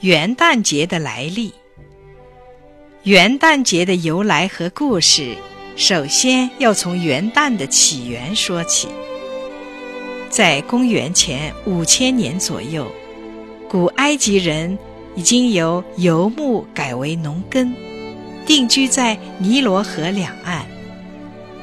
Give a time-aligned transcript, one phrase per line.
[0.00, 1.52] 元旦节的来历。
[3.02, 5.34] 元旦节的由来和故事，
[5.74, 8.86] 首先要从元旦的起源说起。
[10.30, 12.86] 在公元前五千年左右，
[13.68, 14.78] 古埃及人
[15.16, 17.74] 已经由游牧改为农耕，
[18.46, 20.64] 定居在尼罗河两岸。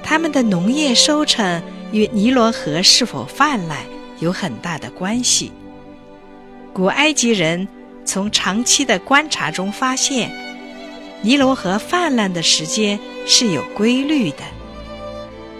[0.03, 1.63] 他们的农业收成
[1.93, 3.79] 与尼罗河是否泛滥
[4.19, 5.53] 有很大的关系。
[6.73, 7.65] 古埃及人
[8.05, 10.31] 从长期的观察中发现，
[11.21, 14.43] 尼罗河泛滥的时间是有规律的。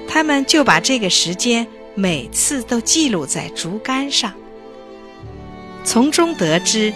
[0.07, 1.67] 他们就把这个时间。
[1.97, 4.33] 每次都记录在竹竿上，
[5.85, 6.91] 从中得知，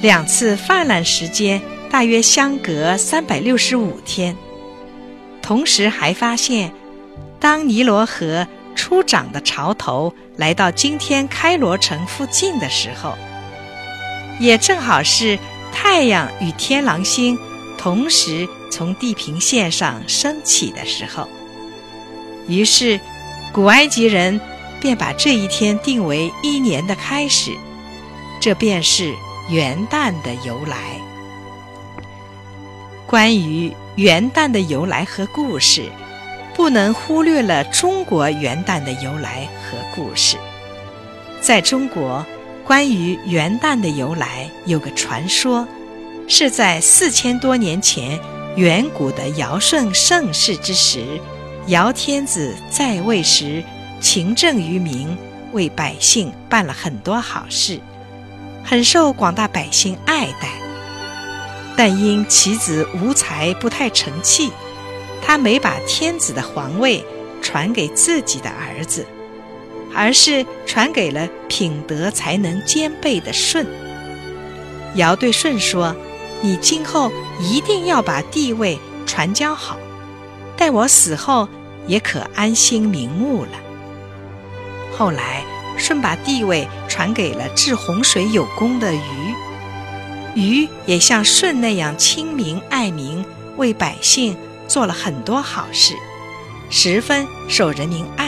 [0.00, 4.36] 两次泛滥时间大约相隔三百六十五天。
[5.40, 6.72] 同时还发现，
[7.38, 13.16] 当尼罗河初涨的潮头来到今天开罗城附近的时候，
[14.38, 15.38] 也正好是
[15.72, 17.38] 太阳与天狼星
[17.78, 21.28] 同时从地平线上升起的时候。
[22.46, 23.00] 于是。
[23.54, 24.40] 古埃及人
[24.80, 27.50] 便把这一天定为一年的开始，
[28.40, 29.12] 这便是
[29.50, 30.98] 元旦的由来。
[33.06, 35.84] 关于元旦的由来和故事，
[36.54, 40.38] 不能忽略了中国元旦的由来和故事。
[41.42, 42.24] 在中国，
[42.64, 45.66] 关于元旦的由来有个传说，
[46.28, 48.18] 是在四千多年前，
[48.56, 51.20] 远古的尧舜盛世之时。
[51.66, 53.62] 尧天子在位时，
[54.00, 55.16] 勤政于民，
[55.52, 57.80] 为百姓办了很多好事，
[58.64, 60.48] 很受广大百姓爱戴。
[61.76, 64.52] 但因其子无才，不太成器，
[65.20, 67.04] 他没把天子的皇位
[67.42, 69.06] 传给自己的儿子，
[69.94, 73.66] 而是传给了品德才能兼备的舜。
[74.96, 75.96] 尧对舜说
[76.42, 77.10] ：“你今后
[77.40, 79.78] 一定要把地位传教好。”
[80.56, 81.48] 待我死后，
[81.86, 83.50] 也可安心瞑目了。
[84.96, 85.42] 后来，
[85.78, 89.34] 舜把地位传给了治洪水有功的禹，
[90.34, 93.24] 禹也像舜那样亲民爱民，
[93.56, 94.36] 为百姓
[94.68, 95.94] 做了很多好事，
[96.68, 98.21] 十分受人民爱。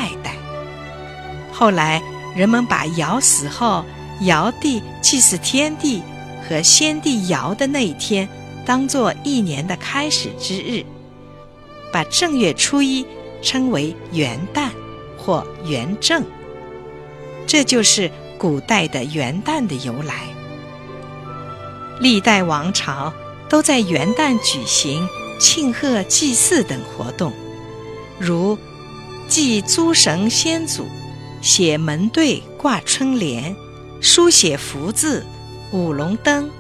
[1.54, 2.02] 后来，
[2.34, 3.84] 人们把尧死后，
[4.22, 6.02] 尧帝祭祀天地
[6.48, 8.28] 和先帝尧的那一天，
[8.66, 10.84] 当做一年的开始之日。
[11.92, 13.06] 把正月初一
[13.40, 14.70] 称为元旦
[15.16, 16.24] 或元正，
[17.46, 20.24] 这就是古代的元旦的由来。
[22.00, 23.12] 历代王朝
[23.48, 27.32] 都在元旦举行庆贺祭祀等活动，
[28.18, 28.58] 如
[29.28, 30.88] 祭诸神先祖、
[31.44, 33.54] 写门对、挂春联、
[34.00, 35.26] 书写福字、
[35.72, 36.50] 舞龙灯，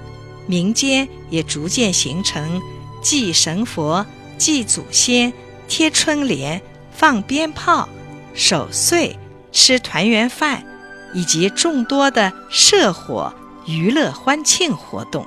[0.46, 2.60] 民间也逐渐形成
[3.02, 4.04] 祭神佛。
[4.36, 5.32] 祭祖先、
[5.68, 6.60] 贴春联、
[6.92, 7.88] 放鞭炮、
[8.34, 9.16] 守岁、
[9.52, 10.66] 吃团圆饭，
[11.14, 13.32] 以及众多的社火
[13.66, 15.24] 娱乐欢庆活动。